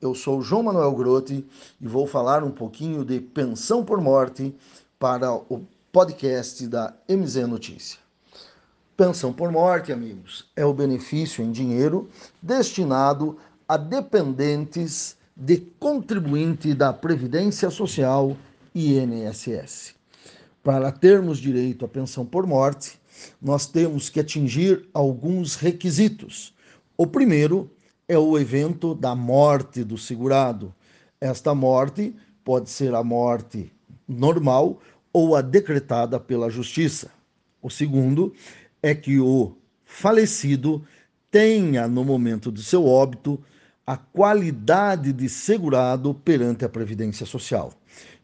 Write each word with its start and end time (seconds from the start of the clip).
Eu 0.00 0.14
sou 0.14 0.40
João 0.40 0.62
Manuel 0.62 0.92
Grotti 0.92 1.44
e 1.78 1.86
vou 1.86 2.06
falar 2.06 2.42
um 2.42 2.50
pouquinho 2.50 3.04
de 3.04 3.20
pensão 3.20 3.84
por 3.84 4.00
morte 4.00 4.54
para 4.98 5.30
o 5.30 5.66
podcast 5.92 6.66
da 6.66 6.94
MZ 7.06 7.46
Notícia. 7.46 7.98
Pensão 8.96 9.30
por 9.30 9.52
morte, 9.52 9.92
amigos, 9.92 10.48
é 10.56 10.64
o 10.64 10.72
benefício 10.72 11.44
em 11.44 11.52
dinheiro 11.52 12.08
destinado 12.40 13.36
a 13.68 13.76
dependentes 13.76 15.18
de 15.36 15.58
contribuinte 15.78 16.72
da 16.72 16.94
Previdência 16.94 17.68
Social 17.68 18.34
INSS. 18.74 19.94
Para 20.62 20.90
termos 20.90 21.36
direito 21.36 21.84
à 21.84 21.88
pensão 21.88 22.24
por 22.24 22.46
morte, 22.46 22.98
nós 23.40 23.66
temos 23.66 24.08
que 24.08 24.20
atingir 24.20 24.88
alguns 24.94 25.56
requisitos. 25.56 26.54
O 26.96 27.06
primeiro 27.06 27.70
é 28.10 28.18
o 28.18 28.36
evento 28.36 28.92
da 28.92 29.14
morte 29.14 29.84
do 29.84 29.96
segurado. 29.96 30.74
Esta 31.20 31.54
morte 31.54 32.12
pode 32.42 32.68
ser 32.68 32.92
a 32.92 33.04
morte 33.04 33.72
normal 34.08 34.80
ou 35.12 35.36
a 35.36 35.40
decretada 35.40 36.18
pela 36.18 36.50
justiça. 36.50 37.12
O 37.62 37.70
segundo 37.70 38.34
é 38.82 38.96
que 38.96 39.20
o 39.20 39.56
falecido 39.84 40.84
tenha, 41.30 41.86
no 41.86 42.04
momento 42.04 42.50
do 42.50 42.60
seu 42.60 42.84
óbito, 42.84 43.40
a 43.86 43.96
qualidade 43.96 45.12
de 45.12 45.28
segurado 45.28 46.12
perante 46.12 46.64
a 46.64 46.68
Previdência 46.68 47.24
Social. 47.24 47.72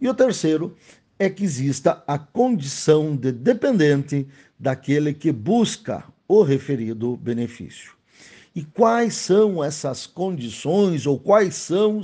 E 0.00 0.08
o 0.08 0.14
terceiro 0.14 0.74
é 1.16 1.30
que 1.30 1.44
exista 1.44 2.02
a 2.08 2.18
condição 2.18 3.14
de 3.14 3.30
dependente 3.30 4.26
daquele 4.58 5.14
que 5.14 5.30
busca 5.30 6.02
o 6.26 6.42
referido 6.42 7.16
benefício. 7.16 7.96
E 8.56 8.64
quais 8.64 9.14
são 9.14 9.62
essas 9.62 10.06
condições 10.06 11.06
ou 11.06 11.18
quais 11.18 11.54
são 11.56 12.00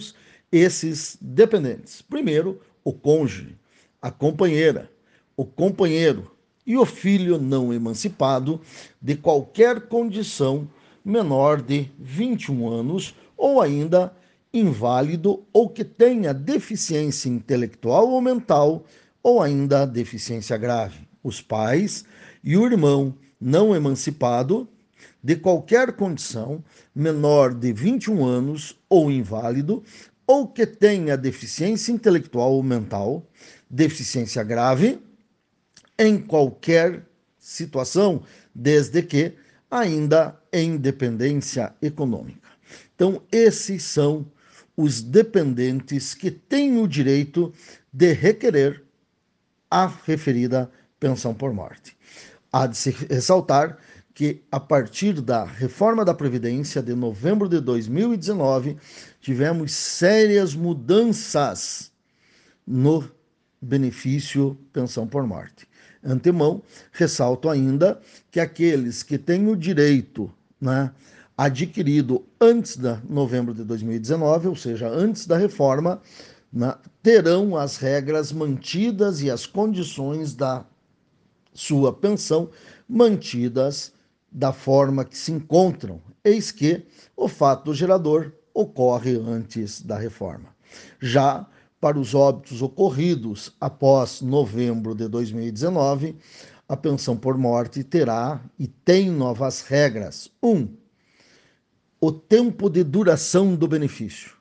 esses 0.53 1.17
dependentes? 1.19 2.03
Primeiro, 2.03 2.61
o 2.85 2.93
cônjuge, 2.93 3.57
a 4.03 4.11
companheira, 4.11 4.91
o 5.35 5.47
companheiro 5.47 6.31
e 6.67 6.77
o 6.77 6.85
filho 6.85 7.39
não 7.39 7.73
emancipado 7.73 8.61
de 9.01 9.17
qualquer 9.17 9.89
condição 9.89 10.69
menor 11.03 11.63
de 11.63 11.91
21 11.99 12.69
anos 12.69 13.15
ou 13.35 13.63
ainda 13.63 14.15
inválido 14.53 15.43
ou 15.55 15.71
que 15.71 15.83
tenha 15.83 16.35
deficiência 16.35 17.31
intelectual 17.31 18.11
ou 18.11 18.21
mental 18.21 18.85
ou 19.23 19.41
ainda 19.41 19.87
deficiência 19.87 20.59
grave. 20.59 21.09
Os 21.25 21.41
pais 21.41 22.05
e 22.45 22.59
o 22.59 22.67
irmão 22.67 23.15
não 23.41 23.75
emancipado 23.75 24.69
de 25.23 25.37
qualquer 25.37 25.93
condição 25.93 26.63
menor 26.95 27.55
de 27.55 27.73
21 27.73 28.25
anos 28.25 28.77
ou 28.89 29.11
inválido, 29.11 29.83
ou 30.27 30.49
que 30.49 30.67
tenha 30.67 31.17
deficiência 31.17 31.93
intelectual 31.93 32.53
ou 32.53 32.63
mental, 32.63 33.27
deficiência 33.69 34.43
grave, 34.43 35.01
em 35.99 36.19
qualquer 36.19 37.07
situação, 37.39 38.23
desde 38.55 39.03
que 39.03 39.35
ainda 39.71 40.39
em 40.53 40.77
dependência 40.77 41.75
econômica. 41.81 42.49
Então, 42.95 43.23
esses 43.31 43.83
são 43.83 44.27
os 44.77 45.03
dependentes 45.03 46.15
que 46.15 46.31
têm 46.31 46.79
o 46.79 46.87
direito 46.87 47.53
de 47.93 48.13
requerer 48.13 48.83
a 49.71 49.87
referida 49.87 50.71
pensão 50.99 51.35
por 51.35 51.53
morte. 51.53 51.97
Há 52.53 52.67
de 52.67 52.77
se 52.77 52.91
ressaltar 52.91 53.79
que, 54.15 54.43
a 54.51 54.61
partir 54.61 55.21
da 55.21 55.45
reforma 55.45 56.05
da 56.05 56.13
Previdência 56.13 56.83
de 56.83 56.95
novembro 56.95 57.49
de 57.49 57.61
2019, 57.61 58.77
tivemos 59.21 59.73
sérias 59.73 60.55
mudanças 60.55 61.91
no 62.67 63.09
benefício 63.61 64.59
pensão 64.73 65.07
por 65.07 65.27
morte. 65.27 65.67
Antemão, 66.05 66.63
ressalto 66.91 67.49
ainda 67.49 68.01
que 68.31 68.41
aqueles 68.41 69.03
que 69.03 69.17
têm 69.17 69.49
o 69.49 69.57
direito 69.57 70.33
né, 70.61 70.91
adquirido 71.39 72.25
antes 72.41 72.77
de 72.77 72.97
novembro 73.09 73.55
de 73.55 73.65
2019, 73.65 74.49
ou 74.49 74.57
seja, 74.57 74.89
antes 74.89 75.27
da 75.27 75.37
reforma, 75.37 76.03
né, 76.53 76.75
terão 77.03 77.57
as 77.57 77.77
regras 77.77 78.33
mantidas 78.33 79.23
e 79.23 79.31
as 79.31 79.47
condições 79.47 80.35
da 80.35 80.65
sua 81.55 81.93
pensão 81.93 82.51
mantidas 82.89 83.93
da 84.33 84.53
forma 84.53 85.05
que 85.05 85.17
se 85.17 85.31
encontram, 85.31 86.01
eis 86.25 86.51
que 86.51 86.87
o 87.17 87.29
fato 87.29 87.67
do 87.67 87.75
gerador 87.75 88.33
ocorre 88.55 89.17
antes 89.17 89.83
da 89.83 89.99
reforma. 89.99 90.55
Já 91.01 91.47
para 91.81 91.99
os 91.99 92.15
óbitos 92.15 92.63
ocorridos 92.63 93.55
após 93.61 94.21
novembro 94.21 94.95
de 94.95 95.09
2019, 95.09 96.17
a 96.69 96.77
pensão 96.77 97.17
por 97.17 97.37
morte 97.37 97.85
terá 97.85 98.41
e 98.59 98.67
tem 98.67 99.11
novas 99.11 99.63
regras. 99.63 100.31
1. 100.43 100.49
Um, 100.49 100.69
o 102.01 102.11
tempo 102.11 102.71
de 102.71 102.83
duração 102.83 103.55
do 103.55 103.69
benefício. 103.69 104.33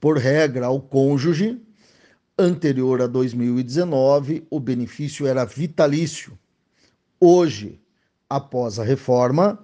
Por 0.00 0.18
regra, 0.18 0.66
ao 0.66 0.80
cônjuge, 0.80 1.60
anterior 2.38 3.02
a 3.02 3.06
2019, 3.06 4.46
o 4.50 4.60
benefício 4.60 5.26
era 5.26 5.44
vitalício. 5.44 6.38
Hoje, 7.20 7.81
após 8.32 8.78
a 8.78 8.84
reforma, 8.84 9.58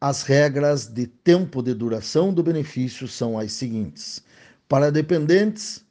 as 0.00 0.22
regras 0.22 0.86
de 0.86 1.06
tempo 1.06 1.62
de 1.62 1.74
duração 1.74 2.32
do 2.32 2.42
benefício 2.42 3.06
são 3.06 3.38
as 3.38 3.52
seguintes: 3.52 4.22
para 4.66 4.90
dependentes, 4.90 5.84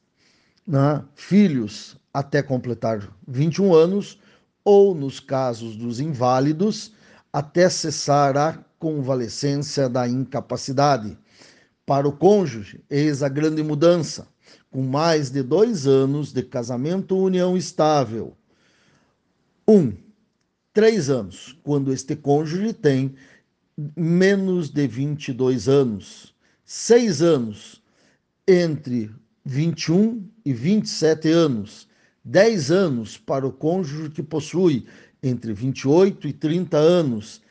né, 0.66 1.04
filhos 1.14 1.96
até 2.12 2.42
completar 2.42 3.08
21 3.28 3.74
anos, 3.74 4.20
ou 4.66 4.96
nos 4.96 5.20
casos 5.20 5.76
dos 5.76 6.00
inválidos, 6.00 6.92
até 7.32 7.70
cessar 7.70 8.36
a 8.36 8.58
convalescência 8.80 9.88
da 9.88 10.08
incapacidade. 10.08 11.18
Para 11.86 12.08
o 12.08 12.12
cônjuge, 12.12 12.84
eis 12.90 13.22
a 13.22 13.30
grande 13.30 13.64
mudança, 13.64 14.28
com 14.72 14.82
mais 14.82 15.30
de 15.30 15.44
dois 15.44 15.86
anos 15.86 16.34
de 16.34 16.42
casamento 16.42 17.16
união 17.16 17.56
estável. 17.56 18.36
Um, 19.68 19.94
três 20.74 21.10
anos, 21.10 21.58
quando 21.64 21.94
este 21.94 22.16
cônjuge 22.16 22.74
tem 22.74 23.14
menos 23.96 24.70
de 24.70 24.88
22 24.88 25.68
anos. 25.68 26.34
Seis 26.66 27.22
anos, 27.22 27.82
entre 28.48 29.12
21 29.46 30.28
e 30.46 30.54
27 30.54 31.30
anos. 31.30 31.88
Dez 32.24 32.70
anos 32.70 33.18
para 33.18 33.48
o 33.48 33.52
cônjuge 33.52 34.10
que 34.12 34.22
possui 34.22 34.86
entre 35.24 35.54
28 35.54 36.28
e 36.28 36.34
30 36.34 36.78
anos. 36.78 37.42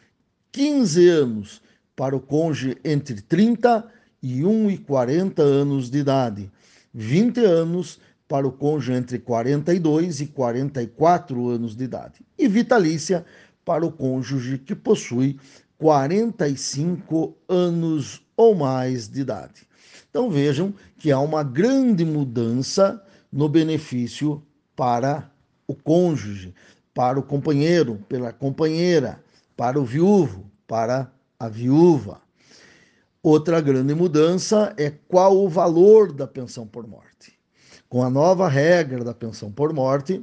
15 0.52 1.08
anos 1.08 1.62
para 1.96 2.16
o 2.16 2.20
cônjuge 2.20 2.76
entre 2.84 3.20
30 3.20 3.86
e 4.22 4.44
1 4.44 4.70
e 4.70 4.78
40 4.78 5.42
anos 5.42 5.90
de 5.90 5.98
idade. 5.98 6.50
20 6.92 7.40
anos 7.40 7.98
para 8.30 8.46
o 8.46 8.52
cônjuge 8.52 8.92
entre 8.92 9.18
42 9.18 10.20
e 10.20 10.26
44 10.28 11.48
anos 11.48 11.74
de 11.74 11.82
idade, 11.82 12.24
e 12.38 12.46
vitalícia 12.46 13.26
para 13.64 13.84
o 13.84 13.90
cônjuge 13.90 14.56
que 14.56 14.72
possui 14.72 15.36
45 15.78 17.36
anos 17.48 18.24
ou 18.36 18.54
mais 18.54 19.08
de 19.08 19.22
idade. 19.22 19.66
Então 20.08 20.30
vejam 20.30 20.72
que 20.96 21.10
há 21.10 21.18
uma 21.18 21.42
grande 21.42 22.04
mudança 22.04 23.04
no 23.32 23.48
benefício 23.48 24.40
para 24.76 25.28
o 25.66 25.74
cônjuge, 25.74 26.54
para 26.94 27.18
o 27.18 27.24
companheiro, 27.24 27.96
pela 28.08 28.32
companheira, 28.32 29.20
para 29.56 29.76
o 29.76 29.84
viúvo, 29.84 30.48
para 30.68 31.10
a 31.36 31.48
viúva. 31.48 32.20
Outra 33.24 33.60
grande 33.60 33.92
mudança 33.92 34.72
é 34.76 34.88
qual 34.88 35.36
o 35.36 35.48
valor 35.48 36.12
da 36.12 36.28
pensão 36.28 36.64
por 36.64 36.86
morte. 36.86 37.39
Com 37.90 38.04
a 38.04 38.08
nova 38.08 38.48
regra 38.48 39.02
da 39.02 39.12
pensão 39.12 39.50
por 39.50 39.72
morte, 39.72 40.22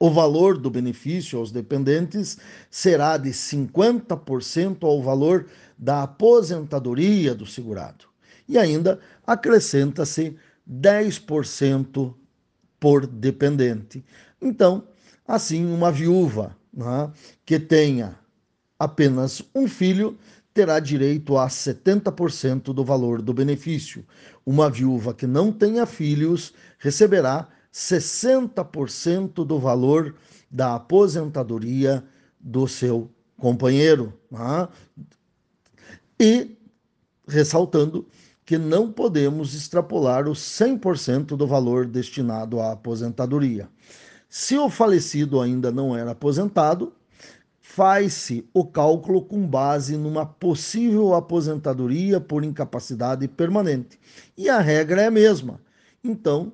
o 0.00 0.10
valor 0.10 0.58
do 0.58 0.68
benefício 0.68 1.38
aos 1.38 1.52
dependentes 1.52 2.36
será 2.68 3.16
de 3.16 3.30
50% 3.30 4.82
ao 4.82 5.00
valor 5.00 5.46
da 5.78 6.02
aposentadoria 6.02 7.36
do 7.36 7.46
segurado. 7.46 8.06
E 8.48 8.58
ainda 8.58 8.98
acrescenta-se 9.24 10.36
10% 10.68 12.12
por 12.80 13.06
dependente. 13.06 14.04
Então, 14.40 14.82
assim, 15.24 15.64
uma 15.72 15.92
viúva 15.92 16.56
né, 16.74 17.12
que 17.46 17.60
tenha 17.60 18.18
apenas 18.76 19.40
um 19.54 19.68
filho 19.68 20.18
terá 20.52 20.78
direito 20.78 21.38
a 21.38 21.48
70% 21.48 22.72
do 22.74 22.84
valor 22.84 23.22
do 23.22 23.32
benefício. 23.32 24.04
Uma 24.44 24.68
viúva 24.68 25.14
que 25.14 25.26
não 25.26 25.50
tenha 25.52 25.86
filhos 25.86 26.52
receberá 26.78 27.48
60% 27.72 29.44
do 29.44 29.58
valor 29.58 30.14
da 30.50 30.74
aposentadoria 30.74 32.04
do 32.38 32.68
seu 32.68 33.10
companheiro. 33.38 34.12
Né? 34.30 34.68
E, 36.20 36.56
ressaltando 37.26 38.06
que 38.44 38.58
não 38.58 38.92
podemos 38.92 39.54
extrapolar 39.54 40.28
os 40.28 40.40
100% 40.40 41.36
do 41.36 41.46
valor 41.46 41.86
destinado 41.86 42.60
à 42.60 42.72
aposentadoria. 42.72 43.68
Se 44.28 44.58
o 44.58 44.68
falecido 44.68 45.40
ainda 45.40 45.70
não 45.70 45.96
era 45.96 46.10
aposentado, 46.10 46.92
faz-se 47.74 48.46
o 48.52 48.66
cálculo 48.66 49.22
com 49.22 49.46
base 49.46 49.96
numa 49.96 50.26
possível 50.26 51.14
aposentadoria 51.14 52.20
por 52.20 52.44
incapacidade 52.44 53.26
permanente. 53.26 53.98
E 54.36 54.50
a 54.50 54.60
regra 54.60 55.00
é 55.00 55.06
a 55.06 55.10
mesma. 55.10 55.58
Então, 56.04 56.52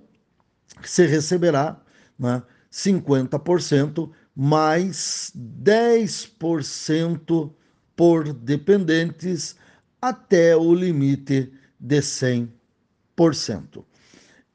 você 0.81 1.07
receberá 1.07 1.77
né, 2.17 2.41
50% 2.71 4.09
mais 4.33 5.33
10% 5.37 7.51
por 7.97 8.33
dependentes 8.33 9.57
até 10.01 10.57
o 10.57 10.73
limite 10.73 11.53
de 11.81 12.01
100%. 12.01 12.49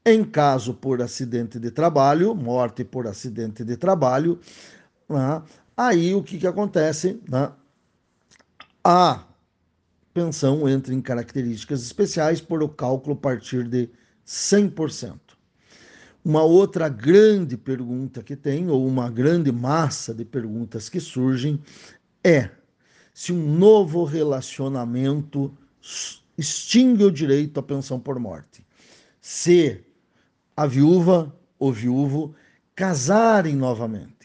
Em 0.06 0.24
caso 0.24 0.74
por 0.74 1.02
acidente 1.02 1.60
de 1.60 1.72
trabalho, 1.72 2.34
morte 2.34 2.86
por 2.86 3.06
acidente 3.06 3.66
de 3.66 3.76
trabalho, 3.76 4.40
né, 5.10 5.44
aí 5.76 6.14
o 6.14 6.24
que, 6.24 6.38
que 6.38 6.48
acontece? 6.48 7.22
Né? 7.30 7.52
A 8.84 9.24
pensão 10.14 10.68
entra 10.70 10.94
em 10.94 11.02
características 11.02 11.82
especiais 11.82 12.40
por 12.40 12.62
o 12.62 12.70
cálculo 12.70 13.16
a 13.16 13.20
partir 13.20 13.68
de 13.68 13.90
100%. 14.26 15.20
Uma 16.24 16.44
outra 16.44 16.88
grande 16.88 17.58
pergunta 17.58 18.24
que 18.24 18.36
tem, 18.36 18.70
ou 18.70 18.88
uma 18.88 19.10
grande 19.10 19.52
massa 19.52 20.14
de 20.14 20.24
perguntas 20.24 20.88
que 20.88 21.00
surgem, 21.00 21.62
é 22.24 22.50
se 23.14 23.34
um 23.34 23.58
novo 23.58 24.06
relacionamento 24.06 25.56
extingue 26.38 27.04
o 27.04 27.12
direito 27.12 27.60
à 27.60 27.64
pensão 27.64 28.00
por 28.00 28.18
morte. 28.20 28.66
Se 29.20 29.84
a 30.56 30.66
viúva 30.66 31.36
ou 31.60 31.72
viúvo 31.72 32.34
casarem 32.76 33.56
novamente, 33.56 34.23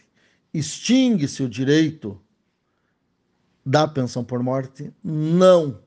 extingue-se 0.53 1.43
o 1.43 1.49
direito 1.49 2.19
da 3.65 3.87
pensão 3.87 4.23
por 4.23 4.41
morte? 4.41 4.93
Não, 5.03 5.79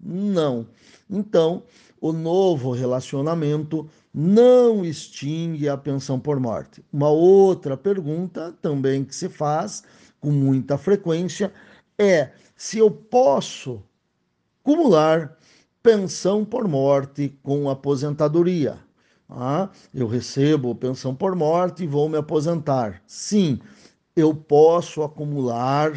não. 0.00 0.66
Então, 1.08 1.62
o 2.00 2.12
novo 2.12 2.72
relacionamento 2.72 3.88
não 4.12 4.84
extingue 4.84 5.68
a 5.68 5.76
pensão 5.76 6.18
por 6.18 6.40
morte. 6.40 6.84
Uma 6.92 7.08
outra 7.08 7.76
pergunta 7.76 8.54
também 8.60 9.04
que 9.04 9.14
se 9.14 9.28
faz 9.28 9.82
com 10.20 10.30
muita 10.30 10.76
frequência 10.76 11.52
é 11.98 12.30
se 12.56 12.78
eu 12.78 12.90
posso 12.90 13.82
acumular 14.60 15.36
pensão 15.82 16.44
por 16.44 16.68
morte 16.68 17.38
com 17.42 17.70
aposentadoria. 17.70 18.78
Ah, 19.28 19.70
eu 19.94 20.06
recebo 20.06 20.74
pensão 20.74 21.14
por 21.14 21.36
morte 21.36 21.84
e 21.84 21.86
vou 21.86 22.08
me 22.08 22.16
aposentar. 22.16 23.02
Sim, 23.06 23.60
eu 24.18 24.34
posso 24.34 25.04
acumular 25.04 25.92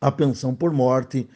a 0.00 0.10
pensão 0.10 0.52
por 0.52 0.72
morte 0.72 1.28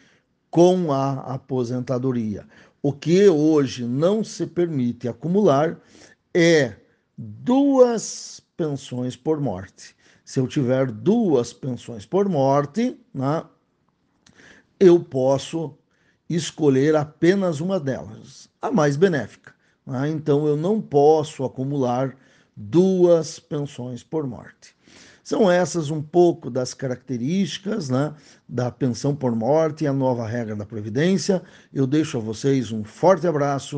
com 0.50 0.92
a 0.92 1.20
aposentadoria. 1.34 2.48
O 2.82 2.92
que 2.92 3.28
hoje 3.28 3.84
não 3.84 4.24
se 4.24 4.44
permite 4.44 5.06
acumular 5.06 5.80
é 6.34 6.74
duas 7.16 8.40
pensões 8.56 9.14
por 9.14 9.40
morte. 9.40 9.94
Se 10.24 10.40
eu 10.40 10.48
tiver 10.48 10.90
duas 10.90 11.52
pensões 11.52 12.04
por 12.04 12.28
morte, 12.28 12.98
né, 13.14 13.44
eu 14.80 14.98
posso 14.98 15.78
escolher 16.28 16.96
apenas 16.96 17.60
uma 17.60 17.78
delas, 17.78 18.50
a 18.60 18.72
mais 18.72 18.96
benéfica. 18.96 19.54
Né? 19.86 20.10
Então, 20.10 20.44
eu 20.48 20.56
não 20.56 20.82
posso 20.82 21.44
acumular 21.44 22.16
duas 22.56 23.38
pensões 23.38 24.02
por 24.02 24.26
morte. 24.26 24.76
São 25.28 25.50
essas 25.50 25.90
um 25.90 26.00
pouco 26.00 26.48
das 26.48 26.72
características 26.72 27.90
né, 27.90 28.14
da 28.48 28.70
pensão 28.70 29.14
por 29.14 29.36
morte 29.36 29.84
e 29.84 29.86
a 29.86 29.92
nova 29.92 30.26
regra 30.26 30.56
da 30.56 30.64
Previdência. 30.64 31.42
Eu 31.70 31.86
deixo 31.86 32.16
a 32.16 32.20
vocês 32.20 32.72
um 32.72 32.82
forte 32.82 33.26
abraço 33.26 33.76